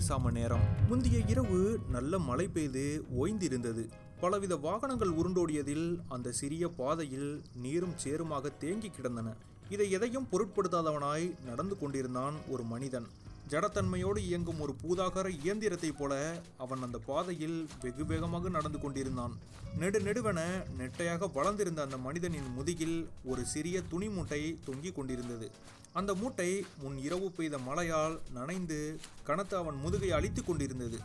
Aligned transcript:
குளிர் 0.00 0.22
சாம 0.22 0.30
நேரம். 0.30 0.60
முந்தைய 0.88 1.18
இரவு 1.26 1.78
நல்ல 1.90 2.18
மழை 2.18 2.48
பெய்து 2.48 3.04
ஓய்ந்திருந்தது. 3.20 3.88
பலவித 4.20 4.56
வாகனங்கள் 4.56 5.10
உருண்டோடியதில் 5.10 5.98
அந்த 6.08 6.32
சிறிய 6.32 6.68
பாதையில் 6.68 7.42
நீரும் 7.54 7.98
சேருமாக 8.04 8.56
தேங்கி 8.58 8.88
கிடந்தன. 8.88 9.34
இதை 9.70 9.90
எதையும் 9.90 10.28
பொருட்படுத்தாதவனாய் 10.32 11.44
நடந்து 11.44 11.78
கொண்டிருந்தான் 11.78 12.34
ஒரு 12.48 12.62
மனிதன். 12.62 13.06
ஜடத்தன்மையோடு 13.48 14.18
இயங்கும் 14.18 14.60
ஒரு 14.60 14.74
பூதாகர 14.82 15.28
இயந்திரத்தைப் 15.44 15.98
போல 15.98 16.42
அவன் 16.56 16.82
அந்த 16.82 16.98
பாதையில் 16.98 17.68
வெகு 17.80 18.06
வேகமாக 18.06 18.48
நடந்து 18.48 18.80
கொண்டிருந்தான். 18.80 19.32
நெடு 19.78 19.98
நெடுவென 19.98 20.40
நெட்டையாக 20.78 21.32
வளர்ந்திருந்த 21.32 21.82
அந்த 21.82 21.96
மனிதனின் 21.96 22.52
முதுகில் 22.54 23.08
ஒரு 23.24 23.46
சிறிய 23.46 23.82
துணி 23.82 24.08
மூட்டை 24.08 24.58
தொங்கிக் 24.64 24.94
கொண்டிருந்தது. 24.94 25.50
அந்த 25.92 26.14
மூட்டை 26.14 26.64
முன் 26.82 26.98
இரவு 26.98 27.30
பெய்த 27.30 27.58
மழையால் 27.58 28.20
நனைந்து 28.32 29.00
கனத்து 29.24 29.56
அவன் 29.56 29.76
முதுகை 29.76 30.10
அழித்து 30.10 30.44
கொண்டிருந்தது. 30.44 30.98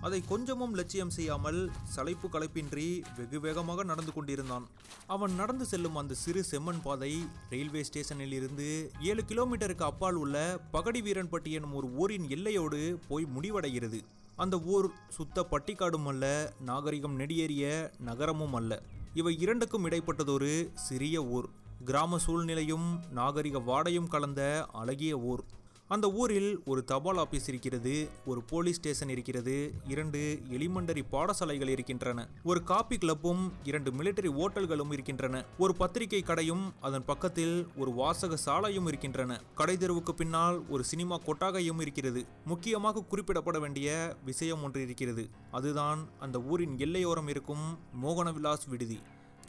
அதை 0.00 0.22
கொஞ்சமும் 0.28 0.74
லட்சியம் 0.74 1.10
செய்யாமல் 1.10 1.70
சளைப்பு 1.96 2.28
களைப்பின்றி 2.32 3.02
வெகு 3.16 3.40
வேகமாக 3.40 3.82
நடந்து 3.82 4.12
கொண்டிருந்தான். 4.12 4.66
அவன் 5.06 5.34
நடந்து 5.34 5.64
செல்லும் 5.64 5.96
அந்த 5.96 6.14
சிறு 6.14 6.44
செம்மண் 6.50 6.80
பாதை 6.82 7.24
ரயில்வே 7.50 7.84
ஸ்டேஷனில் 7.84 8.32
இருந்து 8.32 8.90
ஏழு 9.00 9.24
கிலோமீட்டருக்கு 9.28 9.82
அப்பால் 9.82 10.14
உள்ள 10.14 10.60
பகடி 10.70 11.00
வீரன்பட்டி 11.00 11.50
எனும் 11.50 11.74
ஒரு 11.74 11.90
ஊரின் 11.94 12.28
எல்லையோடு 12.28 12.98
போய் 13.08 13.26
முடிவடைகிறது. 13.36 14.00
அந்த 14.36 14.58
ஊர் 14.58 14.90
சுத்த 15.08 15.46
பட்டிக்காடும் 15.50 16.06
அல்ல 16.06 16.52
நாகரிகம் 16.60 17.18
நெடியேறிய 17.18 17.90
நகரமும் 17.98 18.54
அல்ல. 18.54 18.82
இவை 19.14 19.40
இரண்டுக்கும் 19.40 19.86
இடைப்பட்டதொரு 19.86 20.70
சிறிய 20.74 21.24
ஊர். 21.24 21.50
கிராம 21.84 22.18
சூழ்நிலையும் 22.18 23.00
நாகரிக 23.10 23.58
வாடையும் 23.58 24.08
கலந்த 24.08 24.66
அழகிய 24.72 25.18
ஊர். 25.18 25.44
அந்த 25.88 26.10
ஊரில் 26.10 26.62
ஒரு 26.64 26.84
தபால் 26.84 27.16
ஆபீஸ் 27.16 27.48
இருக்கிறது 27.48 28.08
ஒரு 28.26 28.42
போலீஸ் 28.42 28.76
ஸ்டேஷன் 28.76 29.08
இருக்கிறது 29.08 29.74
இரண்டு 29.88 30.42
எலிமெண்டரி 30.50 31.02
பாடசாலைகள் 31.12 31.68
இருக்கின்றன. 31.68 32.28
ஒரு 32.42 32.62
காபி 32.62 32.98
கிளப்பும் 32.98 33.52
இரண்டு 33.64 33.90
மிலிட்டரி 33.90 34.30
ஓட்டல்களும் 34.42 34.92
இருக்கின்றன. 34.92 35.44
ஒரு 35.58 35.74
பத்திரிகை 35.74 36.22
கடையும் 36.22 36.72
அதன் 36.80 37.04
பக்கத்தில் 37.04 37.66
ஒரு 37.76 37.90
வாசக 37.90 38.36
சாலையும் 38.36 38.86
இருக்கின்றன. 38.86 39.40
கடை 39.54 39.76
தெருவுக்கு 39.76 40.14
பின்னால் 40.14 40.68
ஒரு 40.68 40.84
சினிமா 40.84 41.18
கொட்டாகையும் 41.18 41.80
இருக்கிறது. 41.80 42.26
முக்கியமாக 42.44 43.04
குறிப்பிடப்பட 43.10 43.60
வேண்டிய 43.60 44.16
விஷயம் 44.24 44.62
ஒன்று 44.62 44.82
இருக்கிறது. 44.82 45.28
அதுதான் 45.50 46.08
அந்த 46.20 46.40
ஊரின் 46.40 46.76
எல்லையோரம் 46.76 47.28
இருக்கும் 47.28 47.78
மோகனவிலாஸ் 48.02 48.68
விடுதி. 48.68 49.00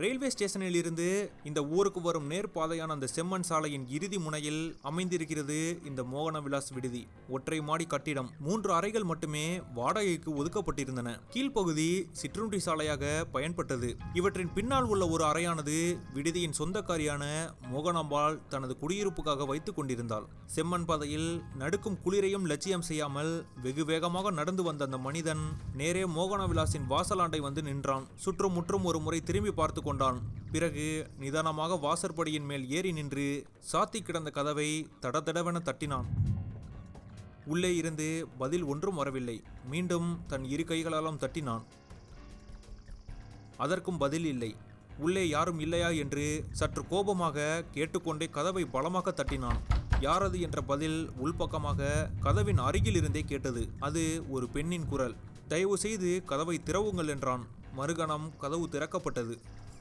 ரயில்வே 0.01 0.29
ஸ்டேஷனில் 0.33 0.77
இருந்து 0.79 1.07
இந்த 1.49 1.59
ஊருக்கு 1.77 2.01
வரும் 2.01 2.27
நேர்பாதையான 2.31 2.93
அந்த 2.95 3.07
செம்மண் 3.15 3.45
சாலையின் 3.47 3.85
இறுதி 3.95 4.17
முனையில் 4.25 4.61
அமைந்திருக்கிறது 4.89 5.57
இந்த 5.89 6.01
மோகன 6.11 6.39
விலாஸ் 6.45 6.69
விடுதி. 6.75 7.01
ஒற்றை 7.35 7.57
மாடி 7.69 7.85
கட்டிடம் 7.93 8.29
மூன்று 8.45 8.71
அறைகள் 8.77 9.07
மட்டுமே 9.11 9.43
வாடகைக்கு 9.77 10.29
ஒதுக்கப்பட்டிருந்தன. 10.41 11.09
கீழ்ப்பகுதி 11.33 11.89
சிற்றுண்டி 12.19 12.59
சாலையாக 12.67 13.03
பயன்பட்டது. 13.33 13.89
இவற்றின் 14.19 14.53
பின்னால் 14.57 14.87
உள்ள 14.93 15.03
ஒரு 15.15 15.25
அறையானது 15.31 15.75
விடுதியின் 16.15 16.57
சொந்தக்காரியான 16.59 17.23
மோகனாம்பாள் 17.73 18.39
தனது 18.53 18.75
குடியிருப்புக்காக 18.83 19.47
வைத்துக் 19.51 19.77
கொண்டிருந்தாள். 19.79 20.25
செம்மண் 20.55 20.87
பாதையில் 20.91 21.29
நடுக்கும் 21.63 21.99
குளிரையும் 22.05 22.47
லட்சியம் 22.53 22.87
செய்யாமல் 22.91 23.33
வெகு 23.67 23.85
வேகமாக 23.91 24.35
நடந்து 24.39 24.65
வந்த 24.69 24.89
அந்த 24.89 25.01
மனிதன் 25.09 25.45
நேரே 25.81 26.05
மோகன 26.17 26.41
விலாசின் 26.53 26.89
வாசலாண்டை 26.95 27.43
வந்து 27.49 27.63
நின்றான். 27.69 28.07
சுற்றும் 28.25 28.57
முற்றும் 28.59 28.89
ஒரு 28.91 29.01
முறை 29.05 29.21
திரும்பி 29.29 29.51
பார்த்து 29.61 29.79
கொண்டான். 29.91 30.19
பிறகு 30.55 30.85
நிதானமாக 31.19 31.73
வாசற்படியின் 31.85 32.47
மேல் 32.49 32.65
ஏறி 32.77 32.91
நின்று 32.97 33.25
சாத்தி 33.71 33.99
கிடந்த 33.99 34.29
கதவை 34.37 34.69
தடதடவென 35.01 35.59
தட்டினான். 35.67 36.07
உள்ளே 37.51 37.69
இருந்து 37.81 38.07
பதில் 38.41 38.65
ஒன்றும் 38.71 38.99
வரவில்லை. 38.99 39.35
மீண்டும் 39.71 40.09
தன் 40.27 40.45
இரு 40.53 40.63
கைகளாலும் 40.63 41.21
தட்டினான். 41.23 41.63
அதற்கும் 43.63 44.01
பதில் 44.03 44.27
இல்லை. 44.33 44.51
உள்ளே 45.05 45.23
யாரும் 45.35 45.59
இல்லையா 45.65 45.89
என்று 46.03 46.25
சற்று 46.59 46.83
கோபமாக 46.91 47.47
கேட்டுக்கொண்டே 47.75 48.27
கதவை 48.37 48.65
பலமாக 48.75 49.13
தட்டினான். 49.19 49.61
யாரது 50.07 50.37
என்ற 50.47 50.59
பதில் 50.71 50.99
உள்பக்கமாக 51.23 51.89
கதவின் 52.19 52.61
அருகில் 52.67 52.99
இருந்தே 53.01 53.23
கேட்டது. 53.31 53.63
அது 53.79 54.03
ஒரு 54.29 54.47
பெண்ணின் 54.57 54.89
குரல். 54.93 55.15
தயவு 55.47 55.77
செய்து 55.85 56.11
கதவை 56.31 56.57
திறவுங்கள் 56.65 57.11
என்றான். 57.15 57.45
மறுகணம் 57.79 58.27
கதவு 58.43 58.67
திறக்கப்பட்டது. 58.75 59.35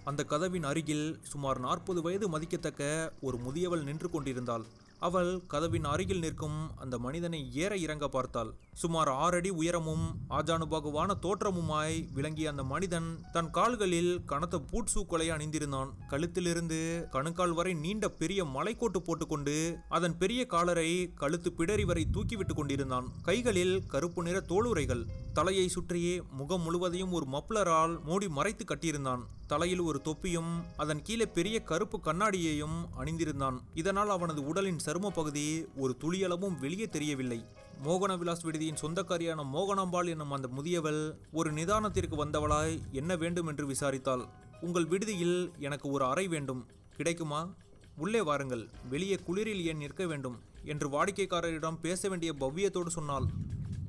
அந்த 0.04 0.24
கதவின் 0.24 0.64
அருகில் 0.64 1.18
சுமார் 1.22 1.58
நாற்பது 1.60 2.02
வயது 2.02 2.28
மதிக்கத்தக்க 2.28 3.12
ஒரு 3.20 3.38
முதியவள் 3.38 3.82
நின்று 3.82 4.10
கொண்டிருந்தாள். 4.10 4.64
அவள் 4.98 5.40
கதவின் 5.46 5.84
அருகில் 5.84 6.18
நிற்கும் 6.18 6.76
அந்த 6.76 6.98
மனிதனை 6.98 7.54
ஏற 7.54 7.76
இறங்க 7.76 8.08
பார்த்தாள். 8.08 8.54
சுமார் 8.72 9.08
ஆறடி 9.08 9.50
உயரமும் 9.50 10.16
ஆஜானுபாகுவான 10.30 11.10
தோற்றமுமாய் 11.22 12.12
விளங்கிய 12.12 12.50
அந்த 12.50 12.62
மனிதன் 12.62 13.18
தன் 13.32 13.50
கால்களில் 13.50 14.24
கனத்த 14.24 14.60
பூட் 14.72 14.92
சூக்களை 14.94 15.26
அணிந்திருந்தான். 15.30 15.90
கழுத்திலிருந்து 16.08 17.08
கணுக்கால் 17.08 17.52
வரை 17.52 17.74
நீண்ட 17.74 18.08
பெரிய 18.08 18.44
மலைக்கோட்டு 18.44 18.98
போட்டுக்கொண்டு 18.98 19.78
அதன் 19.88 20.18
பெரிய 20.18 20.46
காலரை 20.46 21.12
கழுத்து 21.14 21.52
பிடரி 21.58 21.84
வரை 21.84 22.06
தூக்கிவிட்டு 22.12 22.54
கொண்டிருந்தான். 22.54 23.08
கைகளில் 23.22 23.86
கருப்பு 23.86 24.22
நிற 24.22 24.40
தோளுரைகள். 24.48 25.04
தலையை 25.32 25.68
சுற்றியே 25.68 26.22
முகம் 26.30 26.62
முழுவதையும் 26.62 27.12
ஒரு 27.12 27.26
மப்ளரால் 27.26 28.02
மூடி 28.04 28.28
மறைத்து 28.28 28.64
கட்டியிருந்தான். 28.64 29.24
தலையில் 29.50 29.80
ஒரு 29.80 30.00
தொப்பியும் 30.00 30.64
அதன் 30.76 31.02
கீழே 31.02 31.26
பெரிய 31.26 31.62
கருப்பு 31.62 32.00
கண்ணாடியையும் 32.04 32.76
அணிந்திருந்தான். 32.98 33.56
இதனால் 33.74 34.08
அவனது 34.08 34.46
உடலின் 34.46 34.76
சரும 34.84 35.08
பகுதி 35.08 35.66
ஒரு 35.76 35.96
துளியளவும் 36.00 36.58
வெளியே 36.58 36.86
தெரியவில்லை. 36.86 37.44
மோகன 37.84 38.18
விலாஸ் 38.18 38.46
விடுதியின் 38.46 38.80
சொந்தக்காரியான 38.82 39.44
மோகனாம்பாள் 39.54 40.08
என்னும் 40.08 40.30
அந்த 40.30 40.48
முதியவள் 40.56 41.16
ஒரு 41.32 41.52
நிதானத்திற்கு 41.52 42.16
வந்தவளாய் 42.16 42.80
என்ன 42.92 43.16
வேண்டும் 43.16 43.46
என்று 43.46 43.66
விசாரித்தாள். 43.66 44.28
உங்கள் 44.60 44.86
விடுதியில் 44.86 45.52
எனக்கு 45.58 45.90
ஒரு 45.90 46.04
அறை 46.04 46.28
வேண்டும். 46.28 46.66
கிடைக்குமா? 46.96 47.54
உள்ளே 47.96 48.20
வாருங்கள். 48.20 48.68
வெளியே 48.88 49.14
குளிரில் 49.14 49.64
ஏன் 49.64 49.76
நிற்க 49.76 50.06
வேண்டும்? 50.06 50.40
என்று 50.64 50.88
வாடிக்கைக்காரரிடம் 50.88 51.80
பேச 51.80 52.08
வேண்டிய 52.08 52.34
பவ்யத்தோடு 52.40 52.86
சொன்னாள். 52.86 53.24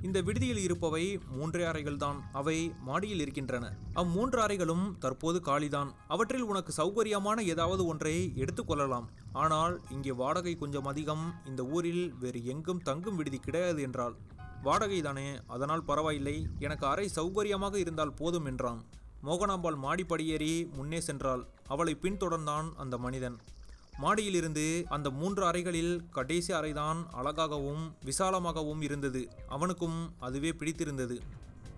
இந்த 0.07 0.21
விடுதியில் 0.21 0.61
இருப்பவை 0.63 1.19
மூன்றே 1.35 1.63
அறைகள்தான் 1.63 2.19
அவை 2.31 2.55
மாடியில் 2.87 3.19
இருக்கின்றன. 3.19 3.65
அம்மூன்று 3.95 4.39
அறைகளும் 4.45 4.85
தற்போது 4.99 5.39
காலிதான். 5.39 5.89
அவற்றில் 6.07 6.47
உனக்கு 6.51 6.71
சௌகரியமான 6.77 7.43
ஏதாவது 7.53 7.85
ஒன்றை 7.85 8.15
எடுத்துக்கொள்ளலாம் 8.35 9.07
ஆனால் 9.33 9.75
இங்கே 9.89 10.11
வாடகை 10.11 10.53
கொஞ்சம் 10.55 10.85
அதிகம். 10.85 11.25
இந்த 11.47 11.63
ஊரில் 11.65 12.13
வேறு 12.13 12.45
எங்கும் 12.45 12.81
தங்கும் 12.81 13.15
விடுதி 13.15 13.39
கிடையாது 13.39 13.81
என்றால் 13.81 14.17
வாடகை 14.61 15.01
தானே 15.01 15.27
அதனால் 15.47 15.83
பரவாயில்லை. 15.83 16.35
எனக்கு 16.59 16.85
அறை 16.85 17.07
சௌகரியமாக 17.15 17.75
இருந்தால் 17.75 18.13
போதும் 18.13 18.45
என்றான். 18.45 18.81
மோகனாம்பாள் 19.23 19.79
மாடி 19.85 20.03
படியேறி 20.03 20.53
முன்னே 20.75 21.01
சென்றாள். 21.07 21.41
அவளை 21.67 21.97
பின்தொடர்ந்தான் 22.01 22.69
அந்த 22.75 22.97
மனிதன். 22.97 23.37
மாடியிலிருந்து 23.99 24.83
அந்த 24.87 25.09
மூன்று 25.09 25.45
அறைகளில் 25.45 26.09
கடைசி 26.11 26.53
அறைதான் 26.53 27.05
அழகாகவும் 27.11 27.95
விசாலமாகவும் 28.05 28.81
இருந்தது. 28.81 29.29
அவனுக்கும் 29.47 30.13
அதுவே 30.19 30.53
பிடித்திருந்தது. 30.53 31.21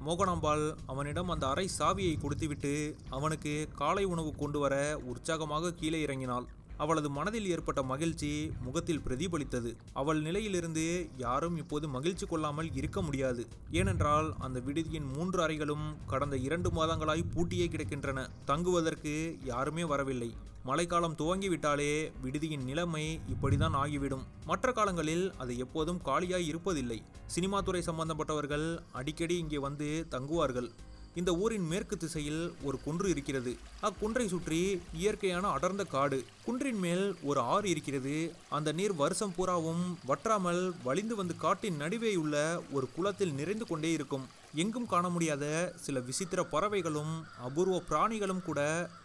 மோகனாம்பாள் 0.06 0.76
அவனிடம் 0.86 1.30
அந்த 1.30 1.48
அறை 1.48 1.70
சாவியை 1.80 2.22
கொடுத்துவிட்டு 2.22 2.96
அவனுக்கு 3.10 3.68
காலை 3.76 4.04
உணவு 4.04 4.36
கொண்டு 4.36 4.60
வர 4.60 5.00
உற்சாகமாக 5.04 5.74
கீழே 5.74 6.06
இறங்கினாள். 6.06 6.46
அவளது 6.78 7.10
மனதில் 7.10 7.50
ஏற்பட்ட 7.50 7.84
மகிழ்ச்சி 7.84 8.52
முகத்தில் 8.62 9.02
பிரதிபலித்தது. 9.02 9.76
அவள் 9.94 10.22
நிலையிலிருந்து 10.22 11.10
யாரும் 11.18 11.58
இப்போது 11.58 11.88
மகிழ்ச்சி 11.88 12.26
கொள்ளாமல் 12.26 12.74
இருக்க 12.74 13.02
முடியாது. 13.02 13.48
ஏனென்றால் 13.72 14.34
அந்த 14.40 14.60
விடுதியின் 14.60 15.12
மூன்று 15.18 15.42
அறைகளும் 15.42 15.96
கடந்த 16.08 16.38
இரண்டு 16.38 16.70
மாதங்களாய் 16.70 17.30
பூட்டியே 17.34 17.68
கிடக்கின்றன. 17.68 18.28
தங்குவதற்கு 18.46 19.38
யாருமே 19.44 19.84
வரவில்லை. 19.84 20.34
மழைக்காலம் 20.64 21.16
துவங்கிவிட்டாலே 21.16 22.12
விடுதியின் 22.24 22.64
நிலைமை 22.64 23.20
இப்படிதான் 23.34 23.74
ஆகிவிடும். 23.74 24.24
மற்ற 24.46 24.72
காலங்களில் 24.72 25.34
அது 25.38 25.58
எப்போதும் 25.58 26.02
காலியாய் 26.06 26.50
இருப்பதில்லை. 26.52 27.00
சினிமா 27.26 27.62
துறை 27.62 27.82
சம்பந்தப்பட்டவர்கள் 27.86 28.80
அடிக்கடி 28.92 29.38
இங்கே 29.38 29.58
வந்து 29.58 30.08
தங்குவார்கள். 30.10 30.70
இந்த 31.16 31.32
ஊரின் 31.44 31.68
மேற்கு 31.72 31.98
திசையில் 31.98 32.44
ஒரு 32.68 32.78
குன்று 32.86 33.10
இருக்கிறது. 33.10 33.52
அக்குன்றை 33.88 34.28
சுற்றி 34.28 34.62
இயற்கையான 35.02 35.48
அடர்ந்த 35.48 35.84
காடு. 35.84 36.20
குன்றின் 36.46 36.80
மேல் 36.86 37.06
ஒரு 37.30 37.40
ஆறு 37.40 37.70
இருக்கிறது. 37.70 38.16
அந்த 38.50 38.72
நீர் 38.72 38.96
வருஷம் 39.02 39.36
பூராவும் 39.36 39.84
வற்றாமல் 40.06 40.64
வழிந்து 40.84 41.16
வந்து 41.16 41.36
காட்டின் 41.38 41.82
நடுவே 41.84 42.14
உள்ள 42.16 42.62
ஒரு 42.72 42.88
குளத்தில் 42.96 43.34
நிறைந்து 43.34 43.66
கொண்டே 43.66 43.92
இருக்கும். 43.92 44.26
எங்கும் 44.62 44.86
காண 44.86 45.06
முடியாத 45.10 45.46
சில 45.76 46.00
விசித்திர 46.00 46.40
பறவைகளும் 46.44 47.14
அபூர்வ 47.46 47.78
பிராணிகளும் 47.90 48.44
கூட 48.48 48.60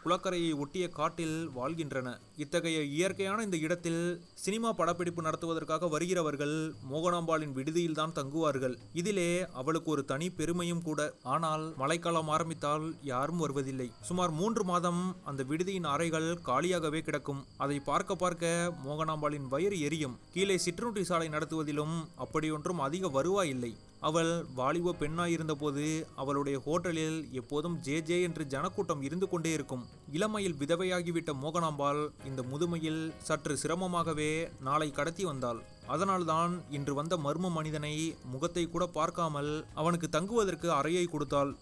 குளக்கரையை 0.04 0.50
ஒட்டிய 0.62 0.88
காட்டில் 0.88 1.50
வாழ்கின்றன. 1.54 2.08
இத்தகைய 2.36 2.82
இயற்கையான 2.96 3.42
இந்த 3.42 3.56
இடத்தில் 3.56 4.02
சினிமா 4.34 4.72
படப்பிடிப்பு 4.72 5.22
நடத்துவதற்காக 5.22 5.88
வருகிறவர்கள் 5.88 6.56
மோகனாம்பாளின் 6.90 7.54
விடுதியில் 7.58 7.98
தான் 8.00 8.16
தங்குவார்கள். 8.18 8.76
இதிலே 8.92 9.30
அவளுக்கு 9.52 9.90
ஒரு 9.90 10.04
தனி 10.04 10.30
பெருமையும் 10.30 10.82
கூட. 10.82 11.14
ஆனால் 11.22 11.74
மலை 11.76 11.97
மழைக்காலம் 11.98 12.28
ஆரம்பித்தால் 12.34 12.84
யாரும் 13.10 13.40
வருவதில்லை. 13.42 13.86
சுமார் 14.08 14.32
மூன்று 14.40 14.62
மாதம் 14.70 15.00
அந்த 15.28 15.42
விடுதியின் 15.50 15.88
அறைகள் 15.92 16.28
காலியாகவே 16.48 17.00
கிடக்கும். 17.06 17.40
அதை 17.64 17.76
பார்க்க 17.88 18.20
பார்க்க 18.22 18.52
மோகனாம்பாளின் 18.84 19.50
வயிறு 19.54 19.78
எரியும். 19.86 20.16
கீழே 20.34 20.56
சிற்றுண்டி 20.66 21.02
சாலை 21.10 21.28
நடத்துவதிலும் 21.34 21.96
அப்படியொன்றும் 22.24 22.82
அதிக 22.86 23.08
வருவாய் 23.16 23.52
இல்லை. 23.54 23.72
அவள் 24.08 24.32
வாலிப 24.58 24.94
பெண்ணாயிருந்தபோது 25.00 25.84
அவளுடைய 26.22 26.56
ஹோட்டலில் 26.66 27.16
எப்போதும் 27.40 27.76
ஜே 27.86 27.96
ஜே 28.08 28.18
என்று 28.26 28.42
ஜனக்கூட்டம் 28.52 29.02
இருந்து 29.06 29.26
கொண்டே 29.32 29.52
இருக்கும். 29.58 29.82
இளமையில் 30.16 30.58
விதவையாகிவிட்ட 30.60 31.32
மோகனாம்பாள் 31.42 32.02
இந்த 32.30 32.42
முதுமையில் 32.52 33.02
சற்று 33.28 33.56
சிரமமாகவே 33.62 34.30
நாளை 34.68 34.88
கடத்தி 34.98 35.26
வந்தாள். 35.30 35.60
அதனால்தான் 35.94 36.52
இன்று 36.76 36.92
வந்த 37.00 37.16
மர்ம 37.26 37.50
மனிதனை 37.58 37.94
முகத்தை 38.32 38.64
கூட 38.66 38.86
பார்க்காமல் 38.98 39.52
அவனுக்கு 39.80 40.08
தங்குவதற்கு 40.16 40.70
அறையை 40.80 41.04
கொடுத்தாள். 41.08 41.52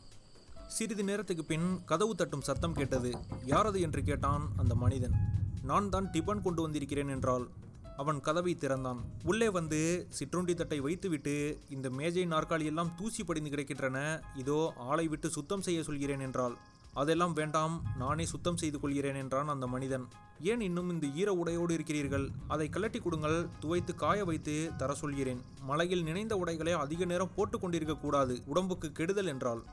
சிறிது 0.68 1.04
நேரத்துக்கு 1.04 1.44
பின் 1.44 1.84
கதவு 1.84 2.14
தட்டும் 2.14 2.40
சத்தம் 2.40 2.74
கேட்டது. 2.74 3.10
யாரது? 3.44 3.80
என்று 3.80 4.02
கேட்டான் 4.02 4.48
அந்த 4.56 4.74
மனிதன். 4.74 5.14
நான் 5.62 5.88
தான் 5.88 6.10
டிபன் 6.12 6.42
கொண்டு 6.42 6.62
வந்திருக்கிறேன் 6.62 7.08
என்றால் 7.08 7.48
அவன் 7.96 8.20
கதவை 8.20 8.54
திறந்தான். 8.54 9.00
உள்ளே 9.24 9.48
வந்து 9.48 10.06
சிற்றுண்டி 10.08 10.54
தட்டை 10.54 10.80
வைத்துவிட்டு 10.80 11.62
இந்த 11.68 11.90
மேஜை 11.90 12.26
நாற்காலியெல்லாம் 12.26 12.94
தூசி 12.94 13.24
படிந்து 13.24 13.50
கிடக்கின்றன. 13.50 14.20
இதோ 14.36 14.72
ஆளை 14.76 15.08
விட்டு 15.08 15.30
சுத்தம் 15.30 15.62
செய்ய 15.62 15.82
சொல்கிறேன் 15.82 16.20
என்றாள். 16.20 16.56
அதெல்லாம் 16.92 17.32
வேண்டாம். 17.32 17.82
நானே 17.98 18.24
சுத்தம் 18.24 18.56
செய்து 18.56 18.80
கொள்கிறேன் 18.80 19.14
என்றான் 19.14 19.48
அந்த 19.48 19.66
மனிதன். 19.66 20.08
ஏன் 20.40 20.60
இன்னும் 20.60 20.90
இந்த 20.90 21.06
ஈர 21.06 21.32
உடையோடு 21.32 21.74
இருக்கிறீர்கள்? 21.74 22.30
அதை 22.48 22.68
கலட்டி 22.72 23.02
கொடுங்கள். 23.02 23.48
துவைத்து 23.60 23.94
காய 23.94 24.24
வைத்து 24.24 24.70
தர 24.76 24.94
சொல்கிறேன். 24.94 25.42
மலையில் 25.60 26.02
நினைந்த 26.02 26.36
உடைகளை 26.36 26.72
அதிக 26.72 27.04
நேரம் 27.04 27.34
போட்டு 27.36 27.58
கொண்டிருக்க 27.58 27.94
கூடாது. 27.94 28.42
உடம்புக்கு 28.46 28.92
கெடுதல் 28.92 29.26
என்றாள். 29.26 29.64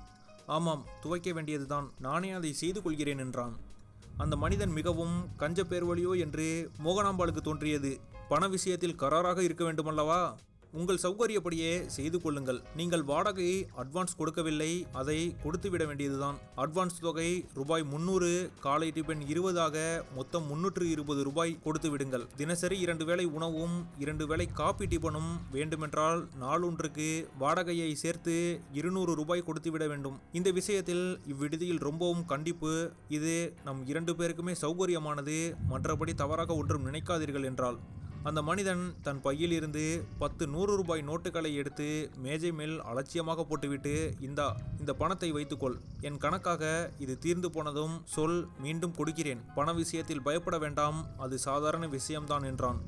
ஆமாம் 0.45 0.85
துவைக்க 1.01 1.33
வேண்டியதுதான். 1.33 1.91
நானே 1.99 2.31
அதை 2.31 2.53
செய்து 2.53 2.81
கொள்கிறேன் 2.81 3.17
என்றான். 3.17 3.57
அந்த 4.17 4.35
மனிதன் 4.35 4.71
மிகவும் 4.71 5.35
கஞ்ச 5.37 5.63
பேர்வழியோ 5.63 6.19
என்று 6.19 6.71
மோகனாம்பாளுக்கு 6.83 7.41
தோன்றியது. 7.41 7.99
பண 8.29 8.47
விஷயத்தில் 8.47 8.95
கராராக 8.95 9.37
இருக்க 9.39 9.73
வேண்டுமல்லவா? 9.73 10.35
உங்கள் 10.79 11.01
சௌகரியப்படியே 11.03 11.71
செய்து 11.95 12.17
கொள்ளுங்கள். 12.21 12.59
நீங்கள் 12.79 13.03
வாடகையை 13.09 13.57
அட்வான்ஸ் 13.81 14.17
கொடுக்கவில்லை 14.19 14.69
அதை 15.01 15.17
கொடுத்துவிட 15.43 15.83
வேண்டியதுதான். 15.89 16.37
அட்வான்ஸ் 16.63 17.01
தொகை 17.05 17.27
ரூபாய் 17.59 17.83
முன்னூறு 17.93 18.31
காலை 18.65 18.89
டிபன் 18.95 19.23
இருபதாக 19.33 19.75
மொத்தம் 20.17 20.45
முன்னூற்று 20.51 20.85
இருபது 20.95 21.23
ரூபாய் 21.29 21.53
கொடுத்து 21.65 21.91
விடுங்கள். 21.93 22.25
தினசரி 22.41 22.79
இரண்டு 22.85 23.05
வேளை 23.11 23.25
உணவும் 23.37 23.75
இரண்டு 24.05 24.27
வேளை 24.31 24.47
காபி 24.61 24.87
டிபனும் 24.93 25.31
வேண்டுமென்றால் 25.57 26.21
நாளொன்றுக்கு 26.43 27.09
வாடகையை 27.43 27.91
சேர்த்து 28.03 28.37
இருநூறு 28.79 29.13
ரூபாய் 29.21 29.47
கொடுத்துவிட 29.49 29.87
வேண்டும். 29.93 30.19
இந்த 30.39 30.51
விஷயத்தில் 30.59 31.05
இவ்விடுதியில் 31.33 31.83
ரொம்பவும் 31.89 32.25
கண்டிப்பு. 32.25 32.73
இது 33.19 33.35
நம் 33.65 33.83
இரண்டு 33.93 34.13
பேருக்குமே 34.19 34.55
சௌகரியமானது. 34.65 35.39
மற்றபடி 35.73 36.15
தவறாக 36.23 36.55
ஒன்றும் 36.61 36.87
நினைக்காதீர்கள் 36.89 37.49
என்றால். 37.51 37.79
அந்த 38.23 38.41
மனிதன் 38.41 38.95
தன் 39.01 39.21
பையிலிருந்து 39.21 40.05
பத்து 40.19 40.47
நூறு 40.47 40.75
ரூபாய் 40.75 41.03
நோட்டுகளை 41.07 41.53
எடுத்து 41.53 42.11
மேஜை 42.17 42.51
மேல் 42.51 42.81
அலட்சியமாக 42.81 43.43
போட்டுவிட்டு 43.43 44.13
இந்தா 44.19 44.55
இந்த 44.79 44.93
பணத்தை 44.93 45.31
வைத்துக்கொள். 45.31 45.77
என் 46.01 46.17
கணக்காக 46.17 46.91
இது 46.99 47.17
தீர்ந்து 47.17 47.51
போனதும் 47.51 48.01
சொல் 48.05 48.47
மீண்டும் 48.59 48.95
கொடுக்கிறேன். 48.95 49.41
பண 49.55 49.73
விஷயத்தில் 49.73 50.21
பயப்பட 50.21 50.57
வேண்டாம். 50.57 51.07
அது 51.17 51.37
சாதாரண 51.37 51.87
விஷயம்தான் 51.87 52.43
என்றான். 52.43 52.81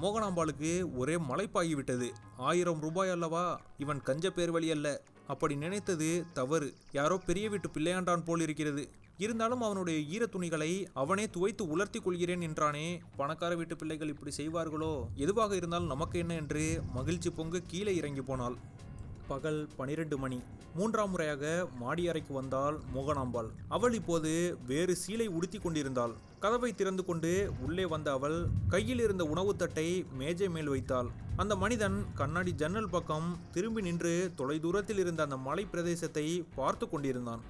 மோகனாம்பாளுக்கு 0.00 0.96
ஒரே 0.96 1.14
மலைப்பாகிவிட்டது 1.14 2.10
ஆயிரம் 2.36 2.80
ரூபாய் 2.80 3.10
அல்லவா? 3.10 3.60
இவன் 3.78 4.02
கஞ்ச 4.02 4.28
பேர்வழி 4.28 4.70
அல்ல. 4.70 5.02
அப்படி 5.26 5.56
நினைத்தது 5.56 6.24
தவறு. 6.32 6.74
யாரோ 6.92 7.16
பெரிய 7.16 7.48
வீட்டு 7.48 7.68
பிள்ளையாண்டான் 7.68 8.24
போல் 8.24 8.40
இருக்கிறது 8.40 8.90
இருந்தாலும் 9.18 9.62
அவனுடைய 9.62 10.00
ஈர 10.00 10.26
துணிகளை 10.26 10.86
அவனே 10.94 11.24
துவைத்து 11.26 11.62
உலர்த்தி 11.62 12.00
கொள்கிறேன் 12.00 12.40
என்றானே. 12.40 12.98
பணக்கார 13.16 13.54
வீட்டு 13.54 13.76
பிள்ளைகள் 13.76 14.08
இப்படி 14.08 14.34
செய்வார்களோ? 14.36 15.04
எதுவாக 15.14 15.56
இருந்தாலும் 15.56 15.86
நமக்கு 15.86 16.18
என்ன 16.18 16.34
என்று 16.34 16.82
மகிழ்ச்சி 16.92 17.30
பொங்க 17.30 17.60
கீழே 17.66 17.96
இறங்கி 17.96 18.22
போனாள். 18.22 18.54
பகல் 19.28 19.68
பனிரெண்டு 19.76 20.18
மணி. 20.18 20.42
மூன்றாம் 20.74 21.10
முறையாக 21.10 21.68
மாடி 21.78 22.08
அறைக்கு 22.08 22.34
வந்தாள் 22.34 22.80
மோகனாம்பாள். 22.94 23.48
அவள் 23.68 23.94
இப்போது 23.94 24.58
வேறு 24.66 24.96
சீலை 25.06 25.26
உடுத்தி 25.26 25.58
கொண்டிருந்தாள். 25.58 26.12
கதவை 26.40 26.74
திறந்து 26.74 27.04
கொண்டு 27.04 27.50
உள்ளே 27.60 27.84
வந்த 27.84 28.12
அவள் 28.12 28.46
கையில் 28.68 28.98
இருந்த 28.98 29.24
உணவுத் 29.24 29.58
தட்டை 29.58 30.06
மேஜை 30.12 30.48
மேல் 30.48 30.68
வைத்தாள். 30.68 31.08
அந்த 31.36 31.56
மனிதன் 31.56 32.06
கண்ணாடி 32.14 32.52
ஜன்னல் 32.52 32.90
பக்கம் 32.90 33.36
திரும்பி 33.52 33.82
நின்று 33.82 34.32
தொலைதூரத்தில் 34.36 34.98
இருந்த 34.98 35.22
அந்த 35.22 35.36
மலை 35.36 35.66
பிரதேசத்தை 35.72 36.44
பார்த்து 36.54 36.88
கொண்டிருந்தான். 36.88 37.40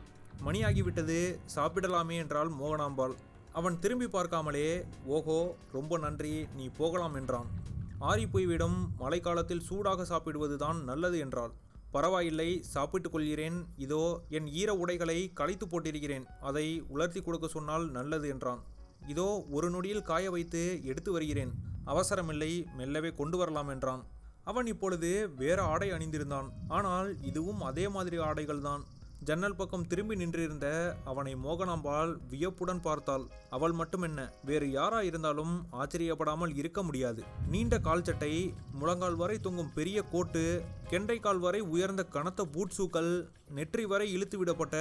மணியாகிவிட்டது 0.46 1.18
சாப்பிடலாமே 1.56 2.16
என்றாள் 2.22 2.50
மோகனாம்பாள். 2.60 3.14
அவன் 3.52 3.78
திரும்பி 3.78 4.06
பார்க்காமலே 4.06 4.68
ஓஹோ 5.06 5.38
ரொம்ப 5.72 5.98
நன்றி 5.98 6.34
நீ 6.56 6.66
போகலாம் 6.78 7.14
என்றான். 7.14 7.50
ஆறி 7.98 8.24
போய்விடும் 8.26 8.78
மழைக்காலத்தில் 9.00 9.66
சூடாக 9.68 10.04
சாப்பிடுவதுதான் 10.04 10.78
நல்லது 10.82 11.18
என்றாள். 11.18 11.52
பரவாயில்லை 11.90 12.48
சாப்பிட்டுக் 12.62 13.12
கொள்கிறேன். 13.12 13.58
இதோ 13.76 14.02
என் 14.28 14.46
ஈர 14.60 14.70
உடைகளை 14.74 15.18
களைத்து 15.34 15.66
போட்டிருக்கிறேன். 15.66 16.24
அதை 16.40 16.66
உலர்த்தி 16.88 17.20
கொடுக்க 17.22 17.48
சொன்னால் 17.48 17.84
நல்லது 17.90 18.28
என்றான். 18.28 18.62
இதோ 19.06 19.28
ஒரு 19.50 19.68
நொடியில் 19.70 20.08
காய 20.10 20.24
வைத்து 20.30 20.62
எடுத்து 20.84 21.12
வருகிறேன். 21.12 21.52
அவசரமில்லை 21.84 22.50
மெல்லவே 22.78 23.10
கொண்டு 23.14 23.36
வரலாம் 23.36 23.68
என்றான். 23.68 24.02
அவன் 24.44 24.66
இப்பொழுது 24.66 25.10
வேற 25.36 25.58
ஆடை 25.62 25.88
அணிந்திருந்தான். 25.90 26.48
ஆனால் 26.68 27.08
இதுவும் 27.22 27.60
அதே 27.62 27.88
மாதிரி 27.88 28.18
ஆடைகள்தான். 28.18 28.82
ஜன்னல் 29.28 29.56
பக்கம் 29.58 29.86
திரும்பி 29.90 30.14
நின்றிருந்த 30.20 30.66
அவனை 31.10 31.32
மோகனாம்பாள் 31.44 32.12
வியப்புடன் 32.30 32.80
பார்த்தாள். 32.86 33.24
அவள் 33.56 33.74
மட்டுமென்ன 33.80 34.20
வேறு 34.48 34.66
யாரா 34.70 35.00
இருந்தாலும் 35.08 35.52
ஆச்சரியப்படாமல் 35.80 36.52
இருக்க 36.60 36.82
முடியாது. 36.88 37.22
நீண்ட 37.52 37.78
கால் 37.86 38.04
சட்டை 38.08 38.32
முழங்கால் 38.80 39.18
வரை 39.22 39.36
தொங்கும் 39.46 39.72
பெரிய 39.78 39.98
கோட்டு 40.14 40.44
கெண்டைக்கால் 40.92 41.42
வரை 41.46 41.60
உயர்ந்த 41.74 42.04
கனத்த 42.16 42.46
பூட்ஸூக்கள் 42.54 43.12
நெற்றி 43.58 43.84
வரை 43.92 44.08
இழுத்து 44.16 44.38
விடப்பட்ட 44.40 44.76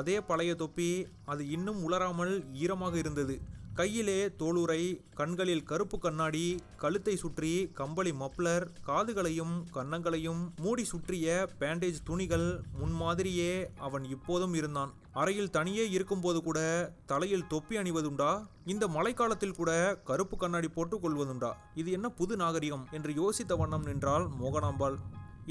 அதே 0.00 0.16
பழைய 0.30 0.54
தொப்பி 0.62 0.90
அது 1.24 1.42
இன்னும் 1.56 1.82
உலராமல் 1.88 2.34
ஈரமாக 2.64 2.96
இருந்தது. 3.04 3.36
கையிலே 3.76 4.26
தோளுரை 4.26 5.00
கண்களில் 5.14 5.62
கருப்பு 5.62 5.98
கண்ணாடி 5.98 6.58
கழுத்தை 6.76 7.16
சுற்றி 7.16 7.70
கம்பளி 7.74 8.10
மப்ளர் 8.10 8.66
காதுகளையும் 8.86 9.64
கன்னங்களையும் 9.74 10.42
மூடி 10.56 10.84
சுற்றிய 10.84 11.48
பேண்டேஜ் 11.60 11.96
துணிகள் 12.04 12.60
முன்மாதிரியே 12.80 13.66
அவன் 13.76 14.04
இப்போதும் 14.04 14.54
இருந்தான். 14.54 14.92
அறையில் 15.12 15.50
தனியே 15.50 15.90
இருக்கும்போது 15.90 16.42
கூட 16.42 16.58
தலையில் 17.06 17.46
தொப்பி 17.46 17.76
அணிவதுண்டா? 17.76 18.46
இந்த 18.64 18.88
மழைக்காலத்தில் 18.88 19.56
கூட 19.56 20.00
கருப்பு 20.04 20.36
கண்ணாடி 20.36 20.68
போட்டுக் 20.68 21.06
கொள்வதுண்டா? 21.06 21.52
இது 21.74 21.90
என்ன 21.90 22.08
புது 22.08 22.36
நாகரிகம்? 22.36 22.88
என்று 22.90 23.12
யோசித்த 23.12 23.56
வண்ணம் 23.56 23.84
நின்றால் 23.84 24.28
மோகனாம்பாள். 24.42 24.96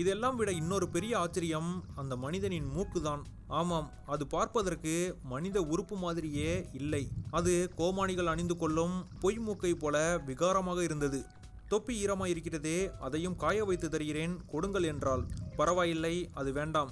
இதெல்லாம் 0.02 0.38
விட 0.40 0.50
இன்னொரு 0.62 0.88
பெரிய 0.96 1.14
ஆச்சரியம் 1.22 1.70
அந்த 2.02 2.14
மனிதனின் 2.24 2.68
மூக்குதான். 2.76 3.22
ஆமாம் 3.60 3.88
அது 4.14 4.24
பார்ப்பதற்கு 4.34 4.94
மனித 5.34 5.58
உறுப்பு 5.74 5.96
மாதிரியே 6.04 6.52
இல்லை. 6.80 7.04
அது 7.40 7.54
கோமானிகள் 7.80 8.32
அணிந்து 8.34 8.56
கொள்ளும் 8.62 8.96
பொய் 9.24 9.40
மூக்கை 9.46 9.74
போல 9.84 9.98
விகாரமாக 10.30 10.82
இருந்தது. 10.88 11.20
தொப்பி 11.72 11.94
ஈரமாக 12.02 12.32
இருக்கிறதே 12.34 12.80
அதையும் 13.06 13.38
காய 13.44 13.64
வைத்து 13.70 13.90
தருகிறேன் 13.90 14.34
கொடுங்கள் 14.52 14.88
என்றால் 14.92 15.24
பரவாயில்லை 15.60 16.16
அது 16.42 16.52
வேண்டாம். 16.60 16.92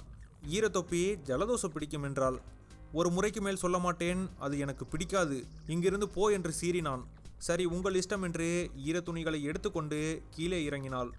ஈர 0.56 0.64
தொப்பி 0.76 1.02
ஜலதோஷம் 1.28 1.74
பிடிக்கும் 1.74 2.06
என்றால் 2.08 2.38
ஒரு 2.98 3.10
முறைக்கு 3.10 3.40
மேல் 3.44 3.62
சொல்ல 3.64 3.78
மாட்டேன் 3.84 4.22
அது 4.46 4.54
எனக்கு 4.64 4.84
பிடிக்காது. 4.92 5.38
இங்கிருந்து 5.74 6.08
போ 6.16 6.24
என்று 6.36 6.52
சீறினான். 6.60 7.04
சரி 7.46 7.64
உங்கள் 7.74 7.98
இஷ்டம் 8.00 8.24
என்று 8.28 8.48
ஈர 8.88 8.96
துணிகளை 9.00 9.40
எடுத்துக்கொண்டு 9.50 10.00
கீழே 10.34 10.60
இறங்கினாள். 10.68 11.10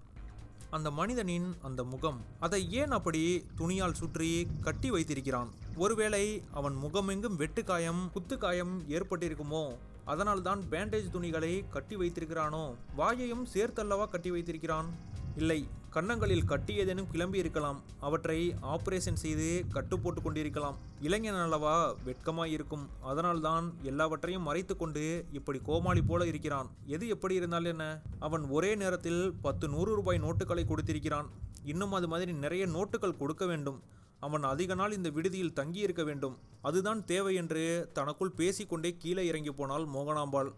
அந்த 0.76 0.90
மனிதனின் 0.90 1.48
அந்த 1.62 1.84
முகம் 1.84 2.20
அதை 2.40 2.60
ஏன் 2.72 2.90
அப்படி 2.90 3.22
துணியால் 3.56 3.94
சுற்றி 3.94 4.30
கட்டி 4.60 4.90
வைத்திருக்கிறான்? 4.90 5.50
ஒருவேளை 5.76 6.24
அவன் 6.52 6.76
முகமெங்கும் 6.84 7.38
வெட்டுக்காயம் 7.38 8.02
குத்துக்காயம் 8.14 8.74
ஏற்பட்டிருக்குமோ? 8.88 9.64
அதனால்தான் 10.04 10.60
பேண்டேஜ் 10.70 11.10
துணிகளை 11.10 11.52
கட்டி 11.70 11.96
வைத்திருக்கிறானோ? 11.96 12.64
வாயையும் 12.96 13.46
சேர்த்தல்லவா 13.54 14.08
கட்டி 14.08 14.30
வைத்திருக்கிறான்? 14.30 14.88
இல்லை 15.36 15.68
கன்னங்களில் 15.90 16.44
கட்டி 16.44 16.74
ஏதேனும் 16.74 17.10
கிளம்பி 17.10 17.38
இருக்கலாம். 17.38 17.82
அவற்றை 18.00 18.54
ஆபரேஷன் 18.62 19.20
செய்து 19.22 19.64
கட்டு 19.68 19.98
போட்டு 19.98 20.22
கொண்டிருக்கலாம். 20.22 20.76
இளைஞன் 21.00 21.40
அல்லவா 21.44 21.74
வெட்கமாக 22.04 22.48
இருக்கும். 22.48 22.84
அதனால்தான் 23.02 23.66
எல்லாவற்றையும் 23.82 24.42
மறைத்து 24.42 24.76
கொண்டு 24.76 25.04
இப்படி 25.32 25.60
கோமாளி 25.64 26.02
போல 26.02 26.26
இருக்கிறான். 26.26 26.70
எது 26.86 27.08
எப்படி 27.08 27.34
இருந்தால் 27.34 27.64
என்ன? 27.64 28.02
அவன் 28.18 28.44
ஒரே 28.48 28.74
நேரத்தில் 28.74 29.34
பத்து 29.42 29.68
நூறு 29.68 29.94
ரூபாய் 29.94 30.22
நோட்டுகளை 30.22 30.64
கொடுத்திருக்கிறான். 30.66 31.30
இன்னும் 31.64 31.92
அது 31.92 32.08
மாதிரி 32.08 32.32
நிறைய 32.32 32.66
நோட்டுகள் 32.66 33.20
கொடுக்க 33.22 33.46
வேண்டும். 33.46 33.82
அவன் 34.20 34.42
அதிக 34.42 34.74
நாள் 34.74 34.92
இந்த 34.92 35.10
விடுதியில் 35.10 35.52
தங்கியிருக்க 35.52 36.04
வேண்டும். 36.04 36.38
அதுதான் 36.62 37.04
தேவை 37.04 37.34
என்று 37.34 37.90
தனக்குள் 37.92 38.36
பேசிக்கொண்டே 38.36 38.96
கீழே 38.98 39.26
இறங்கி 39.26 39.52
போனாள் 39.52 39.84
மோகனாம்பாள். 39.84 40.52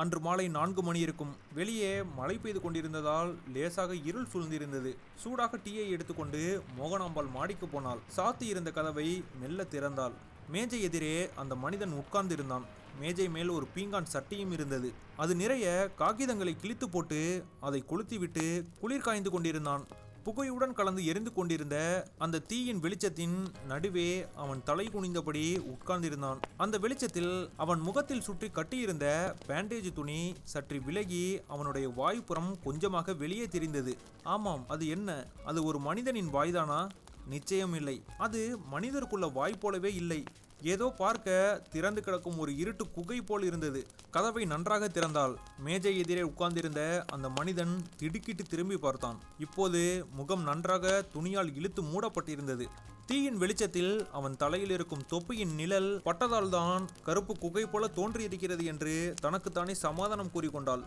அன்று 0.00 0.20
மாலை 0.20 0.48
நான்கு 0.48 0.82
மணி 0.82 1.00
இருக்கும் 1.00 1.36
வெளியே 1.54 2.02
மழை 2.02 2.38
பெய்து 2.38 2.60
கொண்டிருந்ததால் 2.60 3.34
லேசாக 3.52 3.94
இருள் 3.94 4.26
சூழ்ந்திருந்தது. 4.32 4.96
சூடாக 5.16 5.56
டீயை 5.56 5.88
எடுத்துக்கொண்டு 5.88 6.62
மோகனாம்பாள் 6.78 7.30
மாடிக்கு 7.30 7.66
போனாள். 7.66 7.98
சாத்தி 8.16 8.42
இருந்த 8.42 8.70
கதவை 8.70 9.24
மெல்ல 9.40 9.66
திறந்தாள். 9.70 10.12
மேஜை 10.48 10.82
எதிரே 10.82 11.30
அந்த 11.34 11.54
மனிதன் 11.54 11.94
உட்கார்ந்திருந்தான். 12.02 12.66
மேஜை 13.00 13.28
மேல் 13.28 13.48
ஒரு 13.48 13.66
பீங்கான் 13.74 14.12
சட்டியும் 14.12 14.52
இருந்தது. 14.52 14.92
அது 15.16 15.34
நிறைய 15.34 15.90
காகிதங்களை 15.98 16.56
கிழித்து 16.56 16.88
போட்டு 16.88 17.44
அதை 17.60 17.84
கொளுத்திவிட்டு 17.88 18.64
குளிர் 18.80 19.06
காய்ந்து 19.08 19.30
கொண்டிருந்தான். 19.30 19.86
புகையுடன் 20.26 20.72
கலந்து 20.72 21.04
எரிந்து 21.04 21.32
கொண்டிருந்த 21.32 21.76
அந்த 22.18 22.38
தீயின் 22.38 22.80
வெளிச்சத்தின் 22.80 23.46
நடுவே 23.66 24.26
அவன் 24.36 24.62
தலை 24.62 24.86
குனிந்தபடி 24.86 25.44
உட்கார்ந்திருந்தான். 25.72 26.38
அந்த 26.56 26.78
வெளிச்சத்தில் 26.78 27.50
அவன் 27.56 27.80
முகத்தில் 27.80 28.20
சுற்றி 28.20 28.50
கட்டியிருந்த 28.50 29.36
பேண்டேஜ் 29.48 29.92
துணி 29.92 30.34
சற்று 30.42 30.80
விலகி 30.80 31.40
அவனுடைய 31.48 31.88
வாய்ப்புறம் 31.88 32.50
கொஞ்சமாக 32.64 33.14
வெளியே 33.14 33.46
தெரிந்தது. 33.46 33.96
ஆமாம் 34.22 34.64
அது 34.68 34.88
என்ன? 34.88 35.26
அது 35.44 35.64
ஒரு 35.64 35.78
மனிதனின் 35.78 36.34
வாய்தானா? 36.34 36.88
நிச்சயம் 37.26 37.74
இல்லை 37.74 38.02
அது 38.18 38.58
மனிதருக்குள்ள 38.72 39.32
வாய் 39.32 39.56
போலவே 39.60 39.94
இல்லை. 39.94 40.24
ஏதோ 40.62 40.86
பார்க்க 40.98 41.62
திறந்து 41.72 42.02
கிடக்கும் 42.02 42.38
ஒரு 42.38 42.56
இருட்டு 42.56 42.84
குகை 42.90 43.20
போல் 43.20 43.44
இருந்தது. 43.44 43.86
கதவை 44.10 44.44
நன்றாக 44.44 44.88
திறந்தால் 44.88 45.34
மேஜை 45.58 45.98
எதிரே 45.98 46.22
உட்கார்ந்திருந்த 46.22 47.04
அந்த 47.06 47.28
மனிதன் 47.28 47.82
திடுக்கிட்டு 47.96 48.44
திரும்பி 48.44 48.76
பார்த்தான். 48.76 49.18
இப்போது 49.38 50.04
முகம் 50.12 50.42
நன்றாக 50.42 51.02
துணியால் 51.14 51.54
இழுத்து 51.54 51.82
மூடப்பட்டிருந்தது. 51.82 52.66
தீயின் 53.06 53.36
வெளிச்சத்தில் 53.36 54.06
அவன் 54.12 54.36
தலையில் 54.36 54.70
இருக்கும் 54.70 55.04
தொப்பியின் 55.06 55.54
நிழல் 55.54 56.00
பட்டதால் 56.06 56.48
தான் 56.48 56.84
கருப்பு 57.08 57.34
குகை 57.38 57.64
போல 57.66 57.86
தோன்றியிருக்கிறது 57.98 58.64
என்று 58.64 59.14
தனக்குத்தானே 59.20 59.74
சமாதானம் 59.74 60.32
கூறிக்கொண்டாள். 60.34 60.82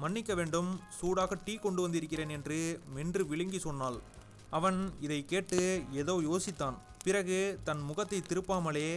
மன்னிக்க 0.00 0.34
வேண்டும் 0.34 0.80
சூடாக 0.98 1.38
டீ 1.44 1.54
கொண்டு 1.56 1.82
வந்திருக்கிறேன் 1.82 2.28
என்று 2.28 2.80
மென்று 2.96 3.26
விழுங்கி 3.26 3.58
சொன்னாள். 3.58 3.98
அவன் 4.50 4.92
இதை 5.00 5.24
கேட்டு 5.24 5.60
ஏதோ 5.92 6.16
யோசித்தான். 6.30 6.76
பிறகு 7.06 7.38
தன் 7.64 7.82
முகத்தை 7.88 8.18
திருப்பாமலே 8.28 8.88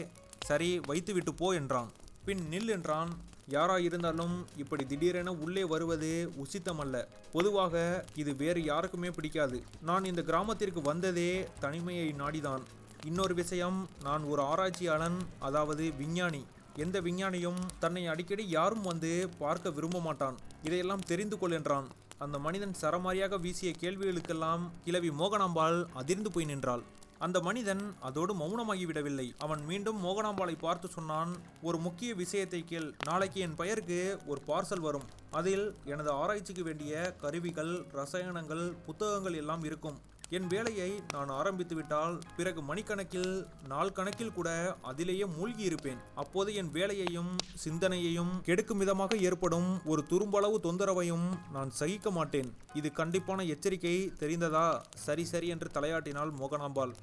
சரி 0.50 0.70
வைத்துவிட்டு 0.90 1.32
போ 1.40 1.48
என்றான். 1.60 1.90
பின் 2.28 2.44
நில் 2.52 2.72
என்றான். 2.76 3.12
யாராயிருந்தாலும் 3.56 4.36
இப்படி 4.62 4.84
திடீரென 4.92 5.30
உள்ளே 5.44 5.64
வருவது 5.74 6.12
உசித்தமல்ல. 6.44 6.96
பொதுவாக 7.36 7.76
இது 8.22 8.32
வேறு 8.42 8.62
யாருக்குமே 8.72 9.10
பிடிக்காது. 9.18 9.58
நான் 9.90 10.08
இந்த 10.12 10.22
கிராமத்திற்கு 10.30 10.82
வந்ததே 10.90 11.32
தனிமையை 11.64 12.08
நாடிதான். 12.22 12.64
இன்னொரு 13.10 13.34
விஷயம் 13.42 13.80
நான் 14.08 14.24
ஒரு 14.32 14.42
ஆராய்ச்சியாளன் 14.52 15.20
அதாவது 15.48 15.86
விஞ்ஞானி. 16.02 16.42
எந்த 16.86 16.98
விஞ்ஞானியும் 17.08 17.62
தன்னை 17.84 18.04
அடிக்கடி 18.14 18.44
யாரும் 18.58 18.86
வந்து 18.92 19.12
பார்க்க 19.40 19.76
விரும்ப 19.78 20.00
மாட்டான். 20.08 20.38
இதையெல்லாம் 20.68 21.08
தெரிந்து 21.12 21.38
கொள் 21.38 21.56
என்றான். 21.60 21.88
அந்த 22.26 22.38
மனிதன் 22.46 22.76
சரமாரியாக 22.82 23.40
வீசிய 23.46 23.72
கேள்விகளுக்கெல்லாம் 23.82 24.64
கிழவி 24.86 25.12
மோகனாம்பாள் 25.22 25.80
அதிர்ந்து 26.02 26.32
போய் 26.36 26.52
நின்றாள். 26.52 26.86
அந்த 27.20 27.40
மனிதன் 27.40 27.96
அதோடு 28.00 28.34
மௌனமாகி 28.36 28.86
விடவில்லை 28.86 29.34
அவன் 29.38 29.66
மீண்டும் 29.66 30.04
மோகனாம்பாளை 30.04 30.56
பார்த்து 30.58 30.88
சொன்னான் 30.88 31.32
ஒரு 31.62 31.78
முக்கிய 31.78 32.14
விஷயத்தை 32.14 32.64
கேள். 32.66 32.94
நாளைக்கு 33.06 33.40
என் 33.42 33.56
பெயருக்கு 33.56 34.20
ஒரு 34.26 34.42
பார்சல் 34.48 34.80
வரும். 34.80 35.08
அதில் 35.32 35.76
எனது 35.86 36.12
ஆராய்ச்சிக்கு 36.12 36.64
வேண்டிய 36.64 37.16
கருவிகள் 37.22 37.74
ரசாயனங்கள் 37.94 38.74
புத்தகங்கள் 38.86 39.34
எல்லாம் 39.34 39.64
இருக்கும். 39.64 39.98
என் 40.30 40.48
வேலையை 40.48 41.02
நான் 41.14 41.30
ஆரம்பித்து 41.30 41.76
விட்டால் 41.76 42.20
பிறகு 42.38 42.62
மணிக்கணக்கில் 42.62 43.46
நாள் 43.68 43.92
கணக்கில் 43.92 44.34
கூட 44.34 44.78
அதிலேயே 44.82 45.26
மூழ்கி 45.26 45.64
இருப்பேன். 45.64 45.98
அப்போது 46.16 46.54
என் 46.54 46.72
வேலையையும் 46.72 47.36
சிந்தனையையும் 47.56 48.42
கெடுக்கும் 48.42 48.78
விதமாக 48.78 49.16
ஏற்படும் 49.18 49.86
ஒரு 49.86 50.04
துரும்பளவு 50.10 50.58
தொந்தரவையும் 50.64 51.28
நான் 51.52 51.70
சகிக்க 51.70 52.12
மாட்டேன். 52.12 52.54
இது 52.74 52.92
கண்டிப்பான 52.92 53.44
எச்சரிக்கை. 53.44 54.12
தெரிந்ததா? 54.20 54.82
சரி 54.96 55.26
சரி 55.26 55.48
என்று 55.48 55.70
தலையாட்டினாள் 55.74 56.34
மோகனாம்பாள். 56.40 56.94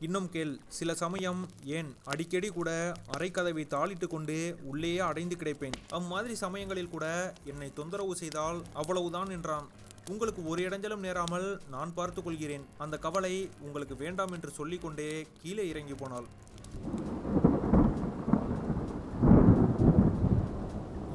இன்னும் 0.00 0.28
கேள். 0.28 0.58
சில 0.68 0.94
சமயம் 0.94 1.48
ஏன்? 1.64 1.94
அடிக்கடி 2.04 2.48
கூட 2.48 2.92
அரைக்கதவை 3.18 3.66
தாளிட்டு 3.76 4.06
கொண்டு 4.06 4.58
உள்ளேயே 4.62 4.98
அடைந்து 4.98 5.36
கிடைப்பேன். 5.36 5.78
அம்மாதிரி 5.90 6.34
சமயங்களில் 6.34 6.88
கூட 6.88 7.34
என்னை 7.44 7.72
தொந்தரவு 7.72 8.16
செய்தால் 8.16 8.62
அவ்வளவுதான் 8.74 9.30
என்றான். 9.30 9.68
உங்களுக்கு 10.10 10.42
ஒரு 10.50 10.60
இடைஞ்சலும் 10.68 11.04
நேராமல் 11.06 11.46
நான் 11.74 11.94
பார்த்து 11.94 12.22
கொள்கிறேன். 12.22 12.64
அந்த 12.84 12.96
கவலை 13.04 13.34
உங்களுக்கு 13.66 13.96
வேண்டாம் 13.96 14.32
என்று 14.36 14.50
சொல்லிக்கொண்டே 14.50 15.10
கீழே 15.42 15.64
இறங்கி 15.68 15.94
போனாள். 15.94 16.26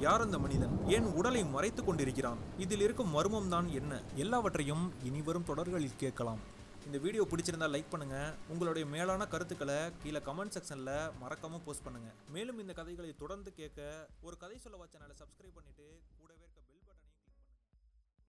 யார் 0.05 0.23
அந்த 0.25 0.37
மனிதன்? 0.39 0.73
ஏன் 0.95 1.07
உடலை 1.19 1.43
மறைத்துக் 1.55 1.87
கொண்டிருக்கிறான்? 1.87 2.41
இதில் 2.63 2.83
இருக்கும் 2.85 3.13
மர்மம் 3.15 3.49
தான் 3.55 3.67
என்ன? 3.79 4.01
எல்லாவற்றையும் 4.23 4.93
இனிவரும் 5.09 5.49
தொடர்களில் 5.49 5.99
கேட்கலாம். 6.03 6.41
இந்த 6.87 6.97
வீடியோ 7.05 7.23
பிடிச்சிருந்தா 7.29 7.67
லைக் 7.75 7.93
பண்ணுங்க. 7.93 8.17
உங்களுடைய 8.53 8.87
மேலான 8.93 9.27
கருத்துக்களை 9.33 9.79
கீழே 10.03 10.19
கமெண்ட் 10.27 10.55
செக்ஷன்ல 10.57 10.91
மறக்காம 11.23 11.59
போஸ்ட் 11.65 11.85
பண்ணுங்க. 11.87 12.11
மேலும் 12.35 12.59
இந்த 12.63 12.73
கதைகளை 12.73 13.11
தொடர்ந்து 13.23 13.53
கேட்க 13.59 13.81
ஒரு 14.21 14.37
கதை 14.43 14.57
சொல்ல 14.65 14.85
சேனலை 14.93 15.17
சப்ஸ்கிரைப் 15.23 15.57
பண்ணிட்டு 15.57 15.87